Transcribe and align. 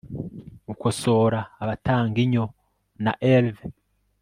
gukosora 0.67 1.39
abatanga 1.63 2.17
inyo 2.25 2.45
na 3.03 3.13
elve 3.33 3.65